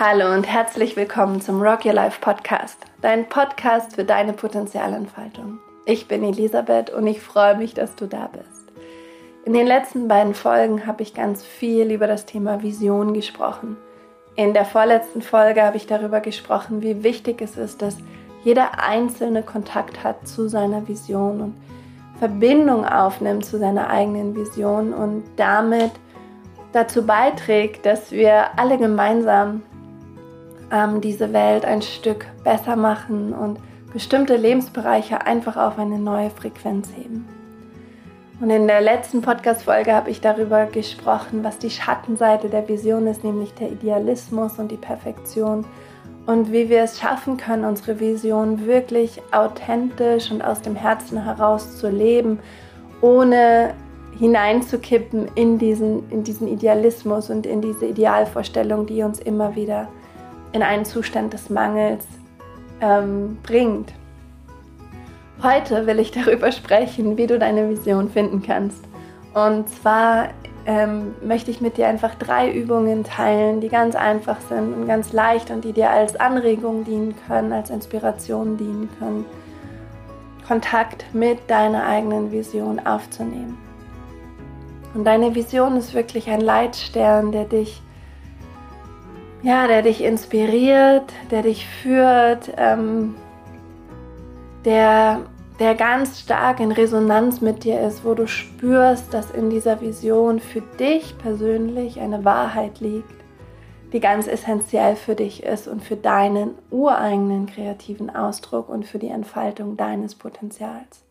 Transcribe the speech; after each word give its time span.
Hallo 0.00 0.32
und 0.32 0.46
herzlich 0.46 0.94
willkommen 0.94 1.40
zum 1.40 1.60
Rock 1.60 1.84
Your 1.84 1.92
Life 1.92 2.20
Podcast, 2.20 2.78
dein 3.02 3.28
Podcast 3.28 3.96
für 3.96 4.04
deine 4.04 4.32
Potenzialentfaltung. 4.32 5.58
Ich 5.86 6.06
bin 6.06 6.22
Elisabeth 6.22 6.90
und 6.90 7.04
ich 7.08 7.20
freue 7.20 7.56
mich, 7.56 7.74
dass 7.74 7.96
du 7.96 8.06
da 8.06 8.30
bist. 8.32 8.70
In 9.44 9.54
den 9.54 9.66
letzten 9.66 10.06
beiden 10.06 10.34
Folgen 10.34 10.86
habe 10.86 11.02
ich 11.02 11.14
ganz 11.14 11.44
viel 11.44 11.90
über 11.90 12.06
das 12.06 12.26
Thema 12.26 12.62
Vision 12.62 13.12
gesprochen. 13.12 13.76
In 14.36 14.54
der 14.54 14.64
vorletzten 14.64 15.20
Folge 15.20 15.64
habe 15.64 15.78
ich 15.78 15.88
darüber 15.88 16.20
gesprochen, 16.20 16.80
wie 16.80 17.02
wichtig 17.02 17.42
es 17.42 17.56
ist, 17.56 17.82
dass 17.82 17.96
jeder 18.44 18.80
Einzelne 18.80 19.42
Kontakt 19.42 20.04
hat 20.04 20.28
zu 20.28 20.48
seiner 20.48 20.86
Vision 20.86 21.40
und 21.40 21.54
Verbindung 22.20 22.86
aufnimmt 22.86 23.44
zu 23.44 23.58
seiner 23.58 23.90
eigenen 23.90 24.36
Vision 24.36 24.94
und 24.94 25.24
damit 25.34 25.90
dazu 26.72 27.04
beiträgt, 27.04 27.84
dass 27.84 28.12
wir 28.12 28.56
alle 28.56 28.78
gemeinsam 28.78 29.62
ähm, 30.70 31.00
diese 31.00 31.32
Welt 31.32 31.64
ein 31.64 31.82
Stück 31.82 32.26
besser 32.44 32.76
machen 32.76 33.32
und 33.32 33.58
bestimmte 33.92 34.36
Lebensbereiche 34.36 35.26
einfach 35.26 35.56
auf 35.56 35.78
eine 35.78 35.98
neue 35.98 36.30
Frequenz 36.30 36.88
heben. 36.96 37.26
Und 38.40 38.50
in 38.50 38.68
der 38.68 38.80
letzten 38.80 39.20
Podcast-Folge 39.20 39.92
habe 39.92 40.10
ich 40.10 40.20
darüber 40.20 40.66
gesprochen, 40.66 41.42
was 41.42 41.58
die 41.58 41.70
Schattenseite 41.70 42.48
der 42.48 42.68
Vision 42.68 43.06
ist, 43.08 43.24
nämlich 43.24 43.52
der 43.54 43.72
Idealismus 43.72 44.58
und 44.58 44.70
die 44.70 44.76
Perfektion 44.76 45.64
und 46.28 46.52
wie 46.52 46.68
wir 46.68 46.82
es 46.82 47.00
schaffen 47.00 47.38
können, 47.38 47.64
unsere 47.64 47.98
Vision 47.98 48.66
wirklich 48.66 49.22
authentisch 49.32 50.30
und 50.30 50.42
aus 50.42 50.60
dem 50.60 50.76
Herzen 50.76 51.24
heraus 51.24 51.78
zu 51.78 51.88
leben, 51.88 52.38
ohne 53.00 53.72
hineinzukippen 54.18 55.28
in 55.34 55.58
diesen, 55.58 56.08
in 56.10 56.24
diesen 56.24 56.46
Idealismus 56.46 57.30
und 57.30 57.46
in 57.46 57.62
diese 57.62 57.86
Idealvorstellung, 57.86 58.86
die 58.86 59.02
uns 59.02 59.20
immer 59.20 59.56
wieder 59.56 59.88
in 60.52 60.62
einen 60.62 60.84
Zustand 60.84 61.32
des 61.32 61.50
Mangels 61.50 62.06
ähm, 62.80 63.38
bringt. 63.42 63.92
Heute 65.42 65.86
will 65.86 65.98
ich 65.98 66.10
darüber 66.10 66.50
sprechen, 66.52 67.16
wie 67.16 67.26
du 67.26 67.38
deine 67.38 67.68
Vision 67.68 68.10
finden 68.10 68.42
kannst. 68.42 68.84
Und 69.34 69.68
zwar 69.68 70.30
ähm, 70.66 71.14
möchte 71.22 71.50
ich 71.50 71.60
mit 71.60 71.76
dir 71.76 71.88
einfach 71.88 72.14
drei 72.16 72.50
Übungen 72.52 73.04
teilen, 73.04 73.60
die 73.60 73.68
ganz 73.68 73.94
einfach 73.94 74.40
sind 74.48 74.74
und 74.74 74.86
ganz 74.86 75.12
leicht 75.12 75.50
und 75.50 75.64
die 75.64 75.72
dir 75.72 75.90
als 75.90 76.16
Anregung 76.16 76.84
dienen 76.84 77.14
können, 77.26 77.52
als 77.52 77.70
Inspiration 77.70 78.56
dienen 78.56 78.88
können, 78.98 79.24
Kontakt 80.46 81.06
mit 81.14 81.38
deiner 81.48 81.86
eigenen 81.86 82.32
Vision 82.32 82.84
aufzunehmen. 82.84 83.56
Und 84.94 85.04
deine 85.04 85.34
Vision 85.34 85.76
ist 85.76 85.94
wirklich 85.94 86.28
ein 86.28 86.40
Leitstern, 86.40 87.32
der 87.32 87.44
dich 87.44 87.82
ja, 89.42 89.66
der 89.66 89.82
dich 89.82 90.02
inspiriert, 90.02 91.12
der 91.30 91.42
dich 91.42 91.66
führt, 91.66 92.52
ähm, 92.56 93.14
der, 94.64 95.20
der 95.60 95.74
ganz 95.74 96.20
stark 96.20 96.60
in 96.60 96.72
Resonanz 96.72 97.40
mit 97.40 97.64
dir 97.64 97.80
ist, 97.80 98.04
wo 98.04 98.14
du 98.14 98.26
spürst, 98.26 99.14
dass 99.14 99.30
in 99.30 99.50
dieser 99.50 99.80
Vision 99.80 100.40
für 100.40 100.60
dich 100.60 101.16
persönlich 101.18 102.00
eine 102.00 102.24
Wahrheit 102.24 102.80
liegt, 102.80 103.14
die 103.92 104.00
ganz 104.00 104.26
essentiell 104.26 104.96
für 104.96 105.14
dich 105.14 105.42
ist 105.44 105.68
und 105.68 105.82
für 105.82 105.96
deinen 105.96 106.50
ureigenen 106.70 107.46
kreativen 107.46 108.14
Ausdruck 108.14 108.68
und 108.68 108.84
für 108.84 108.98
die 108.98 109.08
Entfaltung 109.08 109.76
deines 109.76 110.14
Potenzials. 110.14 111.04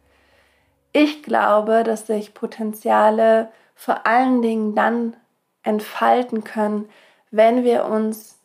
Ich 0.94 1.23
glaube, 1.23 1.83
dass 1.83 2.08
sich 2.08 2.33
Potenziale 2.33 3.50
vor 3.73 4.05
allen 4.05 4.42
Dingen 4.42 4.75
dann 4.75 5.16
entfalten 5.64 6.44
können, 6.44 6.86
wenn 7.32 7.64
wir 7.64 7.86
uns, 7.86 8.39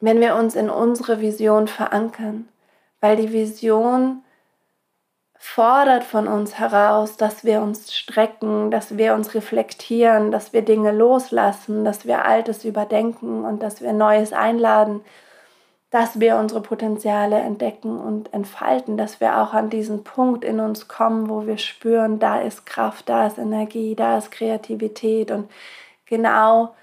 wenn 0.00 0.20
wir 0.20 0.36
uns 0.36 0.54
in 0.54 0.70
unsere 0.70 1.20
Vision 1.20 1.68
verankern, 1.68 2.48
weil 3.00 3.16
die 3.16 3.32
Vision 3.32 4.22
fordert 5.42 6.04
von 6.04 6.28
uns 6.28 6.58
heraus, 6.58 7.16
dass 7.16 7.44
wir 7.44 7.62
uns 7.62 7.94
strecken, 7.94 8.70
dass 8.70 8.98
wir 8.98 9.14
uns 9.14 9.34
reflektieren, 9.34 10.30
dass 10.30 10.52
wir 10.52 10.62
Dinge 10.62 10.92
loslassen, 10.92 11.82
dass 11.82 12.06
wir 12.06 12.26
Altes 12.26 12.66
überdenken 12.66 13.44
und 13.46 13.62
dass 13.62 13.80
wir 13.80 13.94
Neues 13.94 14.34
einladen, 14.34 15.00
dass 15.88 16.20
wir 16.20 16.36
unsere 16.36 16.60
Potenziale 16.60 17.38
entdecken 17.38 17.98
und 17.98 18.32
entfalten, 18.34 18.98
dass 18.98 19.20
wir 19.20 19.40
auch 19.40 19.54
an 19.54 19.70
diesen 19.70 20.04
Punkt 20.04 20.44
in 20.44 20.60
uns 20.60 20.88
kommen, 20.88 21.30
wo 21.30 21.46
wir 21.46 21.56
spüren, 21.56 22.18
da 22.18 22.40
ist 22.40 22.66
Kraft, 22.66 23.08
da 23.08 23.26
ist 23.26 23.38
Energie, 23.38 23.94
da 23.94 24.18
ist 24.18 24.30
Kreativität 24.30 25.30
und 25.30 25.50
genau 26.04 26.74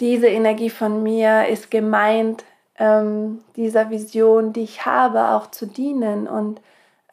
diese 0.00 0.28
Energie 0.28 0.70
von 0.70 1.02
mir 1.02 1.48
ist 1.48 1.70
gemeint, 1.70 2.44
ähm, 2.78 3.42
dieser 3.56 3.90
Vision, 3.90 4.52
die 4.52 4.62
ich 4.62 4.84
habe, 4.84 5.30
auch 5.30 5.50
zu 5.50 5.66
dienen. 5.66 6.28
Und 6.28 6.60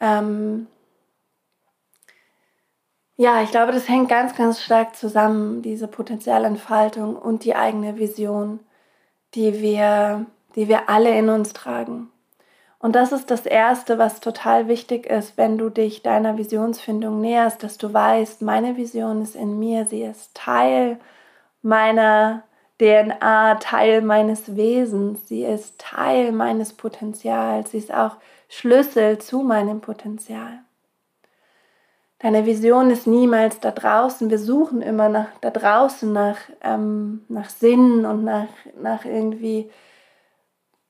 ähm, 0.00 0.66
ja, 3.16 3.42
ich 3.42 3.50
glaube, 3.50 3.72
das 3.72 3.88
hängt 3.88 4.08
ganz, 4.08 4.34
ganz 4.36 4.60
stark 4.60 4.96
zusammen, 4.96 5.62
diese 5.62 5.88
Potenzialentfaltung 5.88 7.16
und 7.16 7.44
die 7.44 7.54
eigene 7.54 7.96
Vision, 7.96 8.60
die 9.34 9.60
wir, 9.60 10.26
die 10.56 10.68
wir 10.68 10.88
alle 10.88 11.16
in 11.16 11.28
uns 11.28 11.52
tragen. 11.52 12.10
Und 12.78 12.94
das 12.96 13.12
ist 13.12 13.30
das 13.30 13.46
Erste, 13.46 13.96
was 13.96 14.20
total 14.20 14.68
wichtig 14.68 15.06
ist, 15.06 15.38
wenn 15.38 15.56
du 15.56 15.70
dich 15.70 16.02
deiner 16.02 16.36
Visionsfindung 16.36 17.20
näherst, 17.22 17.62
dass 17.62 17.78
du 17.78 17.94
weißt, 17.94 18.42
meine 18.42 18.76
Vision 18.76 19.22
ist 19.22 19.36
in 19.36 19.58
mir, 19.58 19.86
sie 19.86 20.02
ist 20.02 20.34
Teil 20.34 20.98
meiner 21.62 22.42
DNA 22.78 23.54
Teil 23.56 24.02
meines 24.02 24.56
Wesens, 24.56 25.28
sie 25.28 25.44
ist 25.44 25.78
Teil 25.78 26.32
meines 26.32 26.72
Potenzials, 26.72 27.70
sie 27.70 27.78
ist 27.78 27.94
auch 27.94 28.16
Schlüssel 28.48 29.18
zu 29.18 29.42
meinem 29.42 29.80
Potenzial. 29.80 30.60
Deine 32.18 32.46
Vision 32.46 32.90
ist 32.90 33.06
niemals 33.06 33.60
da 33.60 33.70
draußen. 33.70 34.30
Wir 34.30 34.38
suchen 34.38 34.80
immer 34.80 35.08
nach, 35.10 35.28
da 35.42 35.50
draußen 35.50 36.10
nach, 36.10 36.38
ähm, 36.62 37.24
nach 37.28 37.50
Sinn 37.50 38.06
und 38.06 38.24
nach, 38.24 38.48
nach 38.80 39.04
irgendwie 39.04 39.70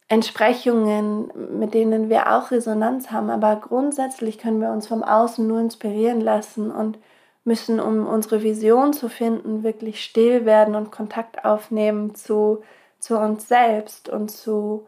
Entsprechungen, 0.06 1.32
mit 1.58 1.74
denen 1.74 2.08
wir 2.08 2.32
auch 2.32 2.50
Resonanz 2.52 3.10
haben. 3.10 3.30
Aber 3.30 3.56
grundsätzlich 3.56 4.38
können 4.38 4.60
wir 4.60 4.70
uns 4.70 4.86
vom 4.86 5.02
Außen 5.02 5.44
nur 5.44 5.58
inspirieren 5.58 6.20
lassen 6.20 6.70
und 6.70 6.98
müssen, 7.44 7.78
um 7.78 8.06
unsere 8.06 8.42
Vision 8.42 8.92
zu 8.92 9.08
finden, 9.08 9.62
wirklich 9.62 10.02
still 10.02 10.46
werden 10.46 10.74
und 10.74 10.90
Kontakt 10.90 11.44
aufnehmen 11.44 12.14
zu, 12.14 12.62
zu 12.98 13.18
uns 13.18 13.48
selbst 13.48 14.08
und 14.08 14.30
zu, 14.30 14.86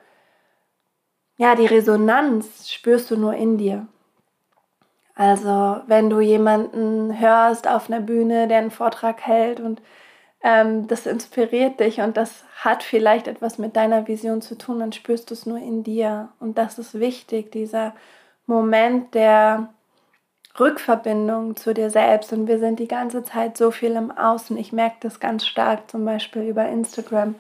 ja, 1.36 1.54
die 1.54 1.66
Resonanz 1.66 2.70
spürst 2.70 3.10
du 3.10 3.16
nur 3.16 3.34
in 3.34 3.58
dir. 3.58 3.86
Also 5.14 5.80
wenn 5.86 6.10
du 6.10 6.20
jemanden 6.20 7.18
hörst 7.18 7.68
auf 7.68 7.88
einer 7.90 8.00
Bühne, 8.00 8.48
der 8.48 8.58
einen 8.58 8.70
Vortrag 8.70 9.20
hält 9.26 9.60
und 9.60 9.82
ähm, 10.42 10.86
das 10.88 11.06
inspiriert 11.06 11.80
dich 11.80 12.00
und 12.00 12.16
das 12.16 12.44
hat 12.56 12.82
vielleicht 12.82 13.26
etwas 13.26 13.58
mit 13.58 13.76
deiner 13.76 14.08
Vision 14.08 14.42
zu 14.42 14.56
tun, 14.56 14.78
dann 14.80 14.92
spürst 14.92 15.30
du 15.30 15.34
es 15.34 15.46
nur 15.46 15.58
in 15.58 15.82
dir. 15.82 16.30
Und 16.38 16.58
das 16.58 16.78
ist 16.78 17.00
wichtig, 17.00 17.50
dieser 17.50 17.94
Moment 18.46 19.14
der 19.14 19.70
Rückverbindung 20.58 21.56
zu 21.56 21.74
dir 21.74 21.90
selbst 21.90 22.32
und 22.32 22.46
wir 22.48 22.58
sind 22.58 22.78
die 22.78 22.88
ganze 22.88 23.24
Zeit 23.24 23.56
so 23.56 23.70
viel 23.70 23.92
im 23.92 24.10
Außen. 24.10 24.56
Ich 24.58 24.72
merke 24.72 24.96
das 25.00 25.20
ganz 25.20 25.46
stark 25.46 25.90
zum 25.90 26.04
Beispiel 26.04 26.42
über 26.42 26.66
Instagram. 26.68 27.34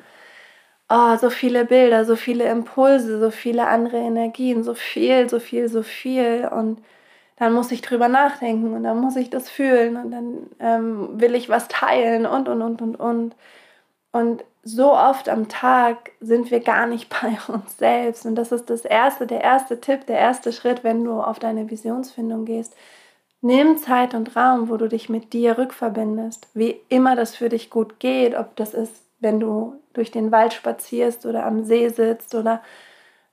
Oh, 0.88 1.16
so 1.16 1.30
viele 1.30 1.64
Bilder, 1.64 2.04
so 2.04 2.16
viele 2.16 2.44
Impulse, 2.44 3.18
so 3.20 3.30
viele 3.30 3.66
andere 3.66 3.98
Energien, 3.98 4.62
so 4.62 4.74
viel, 4.74 5.28
so 5.28 5.40
viel, 5.40 5.68
so 5.68 5.82
viel. 5.82 6.48
Und 6.52 6.80
dann 7.36 7.52
muss 7.52 7.72
ich 7.72 7.82
drüber 7.82 8.08
nachdenken 8.08 8.74
und 8.74 8.84
dann 8.84 9.00
muss 9.00 9.16
ich 9.16 9.30
das 9.30 9.50
fühlen 9.50 9.96
und 9.96 10.10
dann 10.12 10.50
ähm, 10.60 11.20
will 11.20 11.34
ich 11.34 11.48
was 11.48 11.68
teilen 11.68 12.26
und, 12.26 12.48
und, 12.48 12.62
und, 12.62 12.82
und, 12.82 12.96
und. 12.96 13.36
Und 14.12 14.44
so 14.62 14.94
oft 14.94 15.28
am 15.28 15.48
Tag 15.48 16.12
sind 16.20 16.50
wir 16.50 16.60
gar 16.60 16.86
nicht 16.86 17.08
bei 17.22 17.36
uns 17.52 17.78
selbst. 17.78 18.26
Und 18.26 18.36
das 18.36 18.52
ist 18.52 18.70
das 18.70 18.84
erste, 18.84 19.26
der 19.26 19.42
erste 19.42 19.80
Tipp, 19.80 20.06
der 20.06 20.18
erste 20.18 20.52
Schritt, 20.52 20.84
wenn 20.84 21.04
du 21.04 21.20
auf 21.20 21.38
deine 21.38 21.70
Visionsfindung 21.70 22.44
gehst 22.44 22.76
Nimm 23.46 23.78
Zeit 23.78 24.12
und 24.12 24.34
Raum, 24.34 24.68
wo 24.68 24.76
du 24.76 24.88
dich 24.88 25.08
mit 25.08 25.32
dir 25.32 25.56
rückverbindest, 25.56 26.48
wie 26.54 26.80
immer 26.88 27.14
das 27.14 27.36
für 27.36 27.48
dich 27.48 27.70
gut 27.70 28.00
geht, 28.00 28.34
ob 28.36 28.56
das 28.56 28.74
ist, 28.74 29.04
wenn 29.20 29.38
du 29.38 29.80
durch 29.92 30.10
den 30.10 30.32
Wald 30.32 30.52
spazierst 30.52 31.24
oder 31.26 31.46
am 31.46 31.62
See 31.62 31.88
sitzt 31.88 32.34
oder 32.34 32.60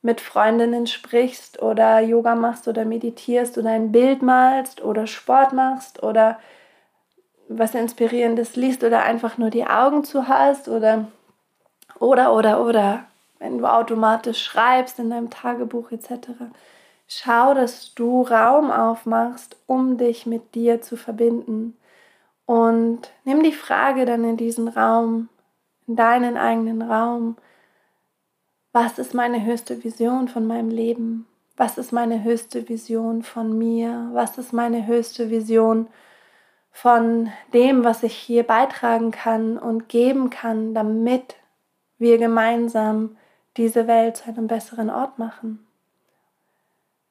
mit 0.03 0.21
Freundinnen 0.21 0.85
sprichst 0.85 1.63
oder 1.63 1.99
Yoga 1.99 2.35
machst 2.35 2.67
oder 2.67 2.85
meditierst 2.85 3.57
oder 3.57 3.71
ein 3.71 3.91
Bild 3.91 4.21
malst 4.21 4.83
oder 4.83 5.07
Sport 5.07 5.51
machst 5.51 6.03
oder 6.03 6.39
was 7.47 7.73
Inspirierendes 7.73 8.55
liest 8.55 8.83
oder 8.83 9.01
einfach 9.01 9.39
nur 9.39 9.49
die 9.49 9.65
Augen 9.65 10.03
zu 10.03 10.27
hast 10.27 10.67
oder 10.67 11.07
oder 11.99 12.35
oder 12.35 12.63
oder 12.63 13.05
wenn 13.39 13.57
du 13.57 13.65
automatisch 13.65 14.43
schreibst 14.43 14.99
in 14.99 15.09
deinem 15.09 15.31
Tagebuch 15.31 15.91
etc. 15.91 16.29
Schau, 17.15 17.53
dass 17.53 17.93
du 17.93 18.23
Raum 18.23 18.71
aufmachst, 18.71 19.57
um 19.67 19.97
dich 19.97 20.25
mit 20.25 20.55
dir 20.55 20.81
zu 20.81 20.97
verbinden. 20.97 21.77
Und 22.45 23.11
nimm 23.23 23.43
die 23.43 23.51
Frage 23.51 24.05
dann 24.05 24.23
in 24.23 24.37
diesen 24.37 24.67
Raum 24.67 25.29
in 25.87 25.95
deinen 25.95 26.37
eigenen 26.37 26.81
Raum. 26.81 27.37
Was 28.71 28.97
ist 28.97 29.13
meine 29.13 29.43
höchste 29.43 29.83
Vision 29.83 30.27
von 30.27 30.45
meinem 30.47 30.69
Leben? 30.69 31.27
Was 31.55 31.77
ist 31.77 31.91
meine 31.91 32.23
höchste 32.23 32.67
Vision 32.67 33.21
von 33.21 33.57
mir? 33.57 34.09
Was 34.13 34.37
ist 34.37 34.53
meine 34.53 34.87
höchste 34.87 35.29
Vision 35.29 35.87
von 36.71 37.31
dem, 37.53 37.83
was 37.83 38.01
ich 38.01 38.15
hier 38.15 38.43
beitragen 38.43 39.11
kann 39.11 39.57
und 39.59 39.89
geben 39.89 40.31
kann, 40.31 40.73
damit 40.73 41.35
wir 41.99 42.17
gemeinsam 42.17 43.17
diese 43.57 43.85
Welt 43.85 44.17
zu 44.17 44.29
einem 44.29 44.47
besseren 44.47 44.89
Ort 44.89 45.19
machen? 45.19 45.67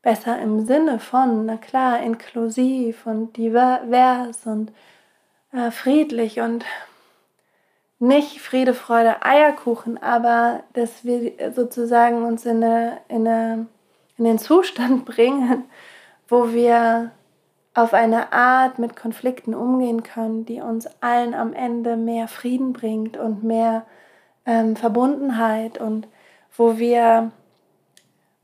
Besser 0.03 0.41
im 0.41 0.67
Sinne 0.67 0.99
von, 0.99 1.47
na 1.47 1.57
klar, 1.57 2.03
inklusiv 2.03 3.07
und 3.07 3.37
divers 3.37 4.47
und 4.47 4.73
äh, 5.53 5.71
friedlich 5.71 6.41
und 6.41 6.65
nicht 8.01 8.41
Friede, 8.41 8.75
Freude, 8.75 9.25
Eierkuchen, 9.25 10.03
aber 10.03 10.65
dass 10.73 11.05
wir 11.05 11.53
sozusagen 11.53 12.25
uns 12.25 12.45
in, 12.45 12.65
eine, 12.65 12.99
in, 13.09 13.29
eine, 13.29 13.67
in 14.19 14.25
den 14.25 14.39
Zustand 14.39 15.05
bringen, 15.07 15.65
wo 16.29 16.53
wir 16.53 17.13
auf 17.75 17.95
eine 17.95 18.33
Art 18.33 18.81
mit 18.81 18.97
Konflikten 18.97 19.55
umgehen 19.55 20.03
können, 20.03 20.45
die 20.45 20.61
uns 20.61 20.89
allen 21.01 21.33
am 21.33 21.55
Ende 21.55 21.97
mehr 21.97 22.27
Frieden 22.27 22.73
bringt 22.73 23.17
und 23.17 23.45
mehr 23.45 23.87
ähm, 24.47 24.75
Verbundenheit 24.75 25.79
und 25.79 26.09
wo 26.57 26.79
wir 26.79 27.31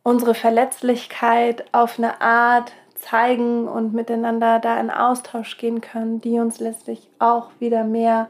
unsere 0.09 0.35
Verletzlichkeit 0.35 1.67
auf 1.73 1.99
eine 1.99 2.23
Art 2.23 2.73
zeigen 2.95 3.69
und 3.69 3.93
miteinander 3.93 4.59
da 4.59 4.81
in 4.81 4.91
Austausch 4.91 5.59
gehen 5.59 5.83
können, 5.83 6.23
die 6.23 6.41
uns 6.41 6.61
letztlich 6.61 7.11
auch 7.19 7.51
wieder 7.59 7.85
mehr 7.85 8.29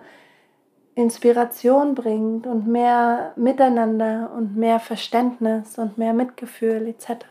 Inspiration 0.97 1.95
bringt 1.95 2.49
und 2.49 2.67
mehr 2.67 3.33
Miteinander 3.37 4.33
und 4.37 4.57
mehr 4.57 4.81
Verständnis 4.81 5.79
und 5.79 5.97
mehr 5.97 6.15
Mitgefühl 6.15 6.89
etc. 6.89 7.27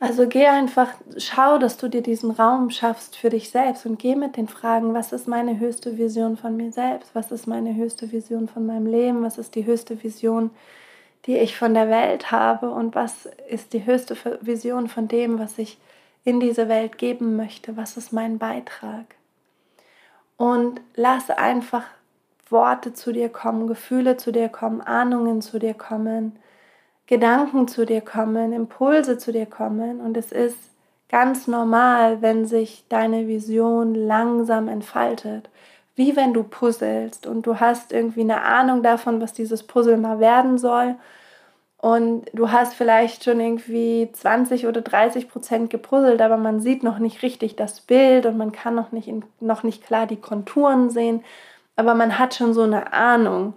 Also 0.00 0.26
geh 0.26 0.46
einfach, 0.46 0.88
schau, 1.16 1.58
dass 1.58 1.76
du 1.76 1.88
dir 1.88 2.02
diesen 2.02 2.32
Raum 2.32 2.70
schaffst 2.70 3.16
für 3.16 3.30
dich 3.30 3.50
selbst 3.50 3.86
und 3.86 4.00
geh 4.00 4.16
mit 4.16 4.36
den 4.36 4.48
Fragen, 4.48 4.94
was 4.94 5.12
ist 5.12 5.28
meine 5.28 5.60
höchste 5.60 5.96
Vision 5.96 6.36
von 6.36 6.56
mir 6.56 6.72
selbst? 6.72 7.14
Was 7.14 7.30
ist 7.30 7.46
meine 7.46 7.76
höchste 7.76 8.10
Vision 8.10 8.48
von 8.48 8.66
meinem 8.66 8.86
Leben? 8.86 9.22
Was 9.22 9.38
ist 9.38 9.54
die 9.54 9.64
höchste 9.64 10.02
Vision, 10.02 10.50
die 11.24 11.38
ich 11.38 11.56
von 11.56 11.74
der 11.74 11.88
Welt 11.88 12.30
habe? 12.30 12.70
Und 12.70 12.94
was 12.94 13.26
ist 13.48 13.72
die 13.72 13.86
höchste 13.86 14.16
Vision 14.42 14.88
von 14.88 15.08
dem, 15.08 15.38
was 15.38 15.58
ich 15.58 15.78
in 16.24 16.40
diese 16.40 16.68
Welt 16.68 16.98
geben 16.98 17.36
möchte? 17.36 17.76
Was 17.76 17.96
ist 17.96 18.12
mein 18.12 18.38
Beitrag? 18.38 19.06
und 20.36 20.80
lass 20.94 21.30
einfach 21.30 21.84
Worte 22.48 22.92
zu 22.92 23.12
dir 23.12 23.28
kommen, 23.28 23.66
Gefühle 23.66 24.16
zu 24.16 24.32
dir 24.32 24.48
kommen, 24.48 24.80
Ahnungen 24.80 25.42
zu 25.42 25.58
dir 25.58 25.74
kommen, 25.74 26.38
Gedanken 27.06 27.68
zu 27.68 27.86
dir 27.86 28.00
kommen, 28.00 28.52
Impulse 28.52 29.18
zu 29.18 29.32
dir 29.32 29.46
kommen 29.46 30.00
und 30.00 30.16
es 30.16 30.32
ist 30.32 30.58
ganz 31.08 31.46
normal, 31.46 32.20
wenn 32.22 32.46
sich 32.46 32.84
deine 32.88 33.26
Vision 33.26 33.94
langsam 33.94 34.68
entfaltet. 34.68 35.48
Wie 35.96 36.14
wenn 36.14 36.32
du 36.34 36.44
puzzelst 36.44 37.26
und 37.26 37.46
du 37.46 37.58
hast 37.58 37.92
irgendwie 37.92 38.20
eine 38.20 38.42
Ahnung 38.42 38.82
davon, 38.82 39.20
was 39.20 39.32
dieses 39.32 39.62
Puzzle 39.62 39.96
mal 39.96 40.20
werden 40.20 40.58
soll 40.58 40.94
und 41.78 42.26
du 42.32 42.50
hast 42.50 42.74
vielleicht 42.74 43.24
schon 43.24 43.40
irgendwie 43.40 44.08
20 44.12 44.66
oder 44.66 44.80
30 44.80 45.28
Prozent 45.28 45.70
gepuzzelt, 45.70 46.20
aber 46.20 46.36
man 46.36 46.60
sieht 46.60 46.82
noch 46.82 46.98
nicht 46.98 47.22
richtig 47.22 47.56
das 47.56 47.80
Bild 47.80 48.26
und 48.26 48.36
man 48.36 48.52
kann 48.52 48.74
noch 48.74 48.92
nicht, 48.92 49.08
in, 49.08 49.24
noch 49.40 49.62
nicht 49.62 49.84
klar 49.84 50.06
die 50.06 50.20
Konturen 50.20 50.90
sehen, 50.90 51.22
aber 51.76 51.94
man 51.94 52.18
hat 52.18 52.34
schon 52.34 52.54
so 52.54 52.62
eine 52.62 52.92
Ahnung. 52.92 53.54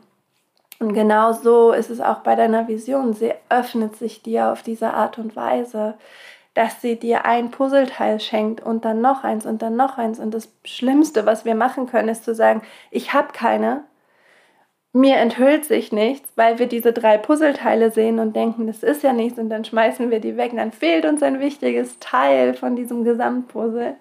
Und 0.80 0.94
genau 0.94 1.34
so 1.34 1.72
ist 1.72 1.90
es 1.90 2.00
auch 2.00 2.20
bei 2.20 2.36
deiner 2.36 2.68
Vision. 2.68 3.14
Sie 3.14 3.34
öffnet 3.50 3.98
sich 3.98 4.22
dir 4.22 4.52
auf 4.52 4.64
diese 4.64 4.94
Art 4.94 5.18
und 5.18 5.36
Weise, 5.36 5.96
dass 6.54 6.82
sie 6.82 6.98
dir 6.98 7.26
ein 7.26 7.52
Puzzleteil 7.52 8.20
schenkt 8.20 8.62
und 8.62 8.86
dann 8.86 9.02
noch 9.02 9.24
eins 9.24 9.46
und 9.46 9.62
dann 9.62 9.76
noch 9.76 9.98
eins. 9.98 10.20
Und 10.20 10.34
das 10.34 10.52
Schlimmste, 10.66 11.26
was 11.26 11.46
wir 11.46 11.56
machen 11.56 11.88
können, 11.88 12.10
ist 12.10 12.26
zu 12.26 12.36
sagen, 12.36 12.62
ich 12.92 13.14
habe 13.14 13.30
keine, 13.34 13.84
mir 14.92 15.18
enthüllt 15.18 15.66
sich 15.66 15.92
nichts, 15.92 16.32
weil 16.36 16.58
wir 16.58 16.68
diese 16.68 16.94
drei 16.94 17.18
Puzzleteile 17.18 17.92
sehen 17.92 18.20
und 18.20 18.36
denken, 18.36 18.68
das 18.68 18.82
ist 18.82 19.04
ja 19.04 19.14
nichts 19.14 19.38
und 19.38 19.50
dann 19.50 19.64
schmeißen 19.64 20.10
wir 20.10 20.20
die 20.20 20.36
weg 20.36 20.52
und 20.52 20.58
dann 20.58 20.72
fehlt 20.72 21.06
uns 21.06 21.22
ein 21.22 21.40
wichtiges 21.40 22.00
Teil 22.00 22.56
von 22.56 22.76
diesem 22.76 23.04
Gesamtpuzzle. 23.04 23.96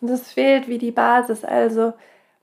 Und 0.00 0.10
es 0.10 0.32
fehlt 0.32 0.68
wie 0.68 0.78
die 0.78 0.90
Basis. 0.90 1.44
Also 1.44 1.92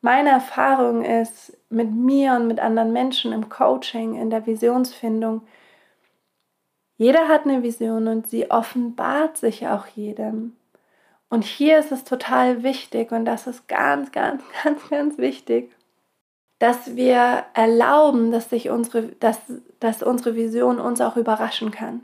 meine 0.02 0.30
Erfahrung 0.30 1.04
ist 1.04 1.58
mit 1.70 1.92
mir 1.92 2.34
und 2.34 2.48
mit 2.48 2.60
anderen 2.60 2.94
Menschen 2.94 3.34
im 3.34 3.50
Coaching, 3.50 4.16
in 4.16 4.30
der 4.30 4.48
Visionsfindung, 4.48 5.42
jeder 7.02 7.28
hat 7.28 7.46
eine 7.46 7.64
Vision 7.64 8.08
und 8.08 8.28
sie 8.28 8.52
offenbart 8.52 9.38
sich 9.38 9.68
auch 9.68 9.88
jedem. 9.88 10.56
Und 11.30 11.44
hier 11.44 11.80
ist 11.80 11.92
es 11.92 12.04
total 12.04 12.64
wichtig 12.64 13.12
und 13.12 13.26
das 13.26 13.48
ist 13.48 13.68
ganz, 13.68 14.12
ganz, 14.12 14.44
ganz, 14.64 14.90
ganz 14.90 15.18
wichtig 15.18 15.72
dass 16.62 16.96
wir 16.96 17.44
erlauben, 17.56 18.32
dass, 18.32 18.52
sich 18.52 18.70
unsere, 18.70 19.08
dass, 19.20 19.40
dass 19.80 20.04
unsere 20.04 20.36
Vision 20.36 20.80
uns 20.80 21.02
auch 21.02 21.18
überraschen 21.18 21.72
kann. 21.72 22.04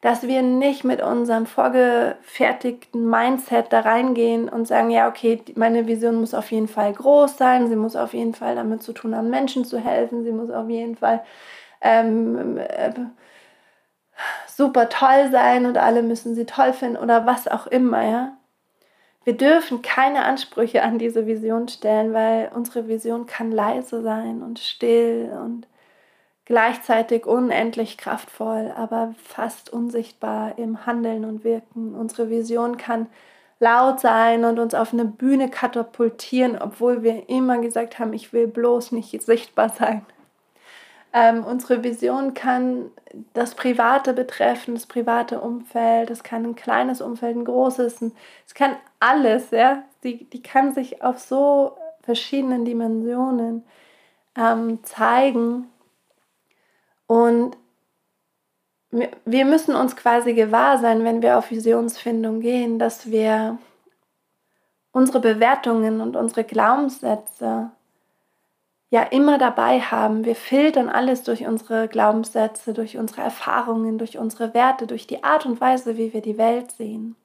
Dass 0.00 0.28
wir 0.28 0.42
nicht 0.42 0.84
mit 0.84 1.02
unserem 1.02 1.44
vorgefertigten 1.44 3.10
Mindset 3.10 3.72
da 3.72 3.80
reingehen 3.80 4.48
und 4.48 4.68
sagen, 4.68 4.90
ja, 4.90 5.08
okay, 5.08 5.42
meine 5.56 5.88
Vision 5.88 6.20
muss 6.20 6.34
auf 6.34 6.52
jeden 6.52 6.68
Fall 6.68 6.92
groß 6.92 7.36
sein, 7.36 7.66
sie 7.66 7.74
muss 7.74 7.96
auf 7.96 8.14
jeden 8.14 8.32
Fall 8.32 8.54
damit 8.54 8.80
zu 8.84 8.92
tun 8.92 9.16
haben, 9.16 9.28
Menschen 9.28 9.64
zu 9.64 9.80
helfen, 9.80 10.22
sie 10.22 10.30
muss 10.30 10.50
auf 10.50 10.68
jeden 10.68 10.94
Fall 10.94 11.24
ähm, 11.80 12.58
äh, 12.58 12.92
super 14.56 14.88
toll 14.88 15.30
sein 15.30 15.66
und 15.66 15.78
alle 15.78 16.02
müssen 16.02 16.34
sie 16.34 16.46
toll 16.46 16.72
finden 16.72 16.96
oder 16.96 17.26
was 17.26 17.48
auch 17.48 17.66
immer, 17.66 18.02
ja. 18.02 18.36
Wir 19.24 19.36
dürfen 19.36 19.82
keine 19.82 20.24
Ansprüche 20.24 20.82
an 20.82 20.98
diese 20.98 21.26
Vision 21.26 21.68
stellen, 21.68 22.14
weil 22.14 22.50
unsere 22.54 22.88
Vision 22.88 23.26
kann 23.26 23.52
leise 23.52 24.02
sein 24.02 24.42
und 24.42 24.58
still 24.58 25.30
und 25.44 25.66
gleichzeitig 26.46 27.26
unendlich 27.26 27.98
kraftvoll, 27.98 28.72
aber 28.76 29.14
fast 29.22 29.70
unsichtbar 29.70 30.58
im 30.58 30.84
Handeln 30.86 31.24
und 31.24 31.44
Wirken. 31.44 31.94
Unsere 31.94 32.30
Vision 32.30 32.76
kann 32.76 33.06
laut 33.60 34.00
sein 34.00 34.44
und 34.44 34.58
uns 34.58 34.74
auf 34.74 34.92
eine 34.92 35.04
Bühne 35.04 35.50
katapultieren, 35.50 36.60
obwohl 36.60 37.02
wir 37.02 37.28
immer 37.28 37.58
gesagt 37.58 37.98
haben, 37.98 38.14
ich 38.14 38.32
will 38.32 38.48
bloß 38.48 38.92
nicht 38.92 39.22
sichtbar 39.22 39.68
sein. 39.68 40.04
Ähm, 41.12 41.44
unsere 41.44 41.82
Vision 41.82 42.34
kann 42.34 42.90
das 43.32 43.54
Private 43.56 44.12
betreffen, 44.12 44.74
das 44.74 44.86
private 44.86 45.40
Umfeld, 45.40 46.10
es 46.10 46.22
kann 46.22 46.44
ein 46.44 46.54
kleines 46.54 47.00
Umfeld, 47.00 47.36
ein 47.36 47.44
großes, 47.44 48.02
es 48.46 48.54
kann 48.54 48.76
alles, 49.00 49.50
ja. 49.50 49.82
Die, 50.04 50.24
die 50.30 50.42
kann 50.42 50.72
sich 50.72 51.02
auf 51.02 51.18
so 51.18 51.76
verschiedenen 52.02 52.64
Dimensionen 52.64 53.64
ähm, 54.36 54.82
zeigen. 54.84 55.68
Und 57.06 57.56
wir 59.24 59.44
müssen 59.44 59.74
uns 59.74 59.96
quasi 59.96 60.32
gewahr 60.32 60.78
sein, 60.78 61.04
wenn 61.04 61.22
wir 61.22 61.38
auf 61.38 61.50
Visionsfindung 61.50 62.40
gehen, 62.40 62.78
dass 62.78 63.10
wir 63.10 63.58
unsere 64.92 65.20
Bewertungen 65.20 66.00
und 66.00 66.16
unsere 66.16 66.44
Glaubenssätze 66.44 67.70
ja 68.90 69.02
immer 69.04 69.38
dabei 69.38 69.80
haben. 69.80 70.24
Wir 70.24 70.36
filtern 70.36 70.88
alles 70.88 71.22
durch 71.22 71.46
unsere 71.46 71.88
Glaubenssätze, 71.88 72.74
durch 72.74 72.98
unsere 72.98 73.22
Erfahrungen, 73.22 73.98
durch 73.98 74.18
unsere 74.18 74.52
Werte, 74.52 74.86
durch 74.86 75.06
die 75.06 75.22
Art 75.24 75.46
und 75.46 75.60
Weise, 75.60 75.96
wie 75.96 76.12
wir 76.12 76.20
die 76.20 76.38
Welt 76.38 76.72
sehen. 76.72 77.16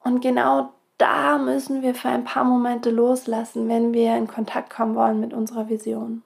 Und 0.00 0.20
genau 0.20 0.74
da 0.98 1.38
müssen 1.38 1.82
wir 1.82 1.94
für 1.94 2.10
ein 2.10 2.24
paar 2.24 2.44
Momente 2.44 2.90
loslassen, 2.90 3.68
wenn 3.68 3.94
wir 3.94 4.16
in 4.16 4.28
Kontakt 4.28 4.70
kommen 4.70 4.94
wollen 4.94 5.18
mit 5.18 5.32
unserer 5.32 5.68
Vision. 5.70 6.22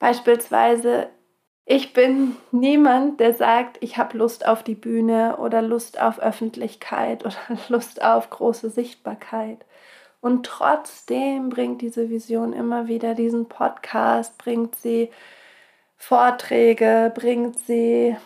Beispielsweise, 0.00 1.08
ich 1.64 1.92
bin 1.92 2.36
niemand, 2.50 3.20
der 3.20 3.32
sagt, 3.32 3.78
ich 3.80 3.96
habe 3.96 4.18
Lust 4.18 4.44
auf 4.46 4.64
die 4.64 4.74
Bühne 4.74 5.36
oder 5.36 5.62
Lust 5.62 6.00
auf 6.00 6.18
Öffentlichkeit 6.18 7.24
oder 7.24 7.36
Lust 7.68 8.02
auf 8.02 8.28
große 8.28 8.70
Sichtbarkeit. 8.70 9.64
Und 10.20 10.44
trotzdem 10.44 11.48
bringt 11.48 11.80
diese 11.80 12.10
Vision 12.10 12.52
immer 12.52 12.88
wieder 12.88 13.14
diesen 13.14 13.46
Podcast, 13.46 14.36
bringt 14.38 14.76
sie 14.76 15.10
Vorträge, 15.96 17.12
bringt 17.14 17.58
sie, 17.58 18.16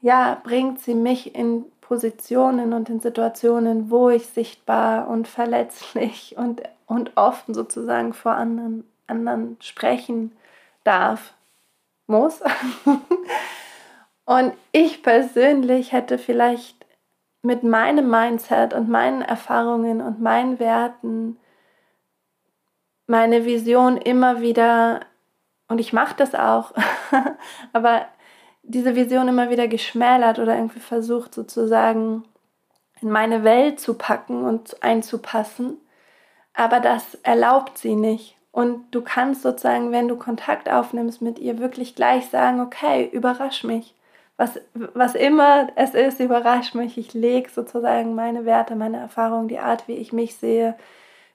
ja, 0.00 0.40
bringt 0.42 0.80
sie 0.80 0.94
mich 0.94 1.34
in 1.34 1.64
Positionen 1.80 2.72
und 2.72 2.88
in 2.88 3.00
Situationen, 3.00 3.90
wo 3.90 4.08
ich 4.08 4.26
sichtbar 4.26 5.08
und 5.08 5.28
verletzlich 5.28 6.36
und, 6.36 6.62
und 6.86 7.16
offen 7.16 7.54
sozusagen 7.54 8.14
vor 8.14 8.32
anderen, 8.32 8.84
anderen 9.06 9.56
sprechen 9.60 10.32
darf, 10.84 11.34
muss. 12.06 12.40
und 14.24 14.54
ich 14.72 15.02
persönlich 15.02 15.92
hätte 15.92 16.18
vielleicht 16.18 16.81
mit 17.42 17.64
meinem 17.64 18.08
Mindset 18.08 18.72
und 18.72 18.88
meinen 18.88 19.22
Erfahrungen 19.22 20.00
und 20.00 20.20
meinen 20.20 20.58
Werten 20.58 21.36
meine 23.06 23.44
Vision 23.44 23.96
immer 23.96 24.40
wieder, 24.40 25.00
und 25.68 25.78
ich 25.78 25.92
mache 25.92 26.14
das 26.16 26.34
auch, 26.34 26.72
aber 27.72 28.06
diese 28.62 28.94
Vision 28.94 29.28
immer 29.28 29.50
wieder 29.50 29.68
geschmälert 29.68 30.38
oder 30.38 30.54
irgendwie 30.54 30.80
versucht 30.80 31.34
sozusagen 31.34 32.24
in 33.00 33.10
meine 33.10 33.42
Welt 33.44 33.80
zu 33.80 33.94
packen 33.94 34.44
und 34.44 34.82
einzupassen. 34.82 35.78
Aber 36.54 36.80
das 36.80 37.16
erlaubt 37.16 37.76
sie 37.78 37.96
nicht. 37.96 38.36
Und 38.52 38.94
du 38.94 39.02
kannst 39.02 39.42
sozusagen, 39.42 39.90
wenn 39.92 40.08
du 40.08 40.16
Kontakt 40.16 40.70
aufnimmst 40.70 41.22
mit 41.22 41.38
ihr, 41.38 41.58
wirklich 41.58 41.94
gleich 41.94 42.28
sagen, 42.28 42.60
okay, 42.60 43.08
überrasch 43.12 43.64
mich. 43.64 43.94
Was, 44.36 44.60
was 44.74 45.14
immer 45.14 45.68
es 45.76 45.94
ist, 45.94 46.20
überrasch 46.20 46.74
mich. 46.74 46.98
Ich 46.98 47.14
lege 47.14 47.50
sozusagen 47.50 48.14
meine 48.14 48.44
Werte, 48.44 48.74
meine 48.74 48.98
Erfahrungen, 48.98 49.48
die 49.48 49.58
Art, 49.58 49.86
wie 49.88 49.94
ich 49.94 50.12
mich 50.12 50.36
sehe, 50.36 50.74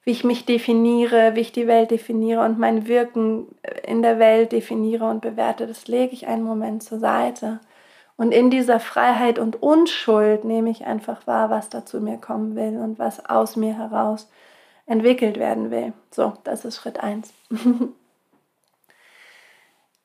wie 0.04 0.12
ich 0.12 0.24
mich 0.24 0.46
definiere, 0.46 1.36
wie 1.36 1.42
ich 1.42 1.51
die 1.51 1.68
Welt 1.68 1.92
definiere 1.92 2.44
und 2.44 2.58
mein 2.58 2.88
Wirken 2.88 3.48
in 3.86 4.01
der 4.01 4.20
Welt 4.20 4.51
definiere 4.51 5.10
und 5.10 5.22
bewerte, 5.22 5.68
das 5.68 5.88
lege 5.88 6.13
ich 6.13 6.27
einen 6.27 6.44
Moment 6.44 6.82
zur 6.82 7.00
Seite. 7.00 7.60
Und 8.18 8.32
in 8.32 8.50
dieser 8.50 8.80
Freiheit 8.80 9.38
und 9.38 9.62
Unschuld 9.62 10.44
nehme 10.44 10.72
ich 10.72 10.86
einfach 10.86 11.27
wahr, 11.27 11.50
was 11.50 11.70
da 11.70 11.86
zu 11.86 12.01
mir 12.01 12.18
kommen 12.18 12.56
will 12.56 12.77
und 12.77 12.98
was 12.98 13.25
aus 13.30 13.56
mir 13.56 13.77
heraus 13.77 14.27
entwickelt 14.88 15.38
werden 15.38 15.70
will. 15.70 15.94
So, 16.12 16.34
das 16.44 16.66
ist 16.66 16.77
Schritt 16.77 17.00
1. 17.04 17.32